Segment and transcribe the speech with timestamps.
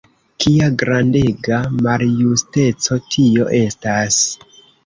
[0.43, 4.21] Kia grandega maljusteco tio estas!